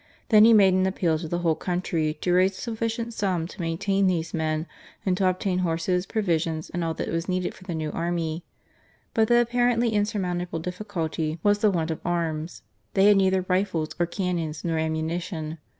Then 0.29 0.45
he 0.45 0.51
made 0.51 0.73
an 0.73 0.87
appeal 0.87 1.19
to 1.19 1.27
the 1.27 1.37
whole 1.45 1.53
country 1.53 2.17
to 2.21 2.33
raise 2.33 2.57
a 2.57 2.61
sufficient 2.61 3.13
sum 3.13 3.45
to 3.45 3.61
main 3.61 3.77
tain 3.77 4.07
these 4.07 4.33
men 4.33 4.65
and 5.05 5.15
to 5.17 5.29
obtain 5.29 5.59
horses, 5.59 6.07
provisions, 6.07 6.71
and 6.71 6.83
all 6.83 6.95
that 6.95 7.09
was 7.11 7.29
needful 7.29 7.51
for 7.51 7.63
the 7.65 7.75
new 7.75 7.91
army. 7.91 8.43
But 9.13 9.27
the 9.27 9.39
apparently 9.39 9.89
insurmountable 9.89 10.57
difficulty 10.57 11.37
was 11.43 11.59
the 11.59 11.69
want 11.69 11.91
of 11.91 12.01
arms, 12.03 12.63
they 12.95 13.05
had 13.09 13.17
neither 13.17 13.45
rifles 13.47 13.89
or 13.99 14.07
cannon 14.07 14.55
nor 14.63 14.79
ammuni 14.79 15.21
tion. 15.21 15.59